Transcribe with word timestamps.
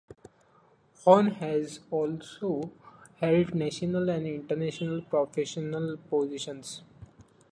Horn 1.03 1.27
has 1.35 1.81
also 1.91 2.71
held 3.19 3.53
national 3.53 4.09
and 4.09 4.25
international 4.25 5.03
professional 5.03 5.95
positions. 6.09 6.81